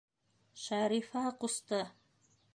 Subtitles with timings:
[0.63, 1.83] Шарифа ҡусты!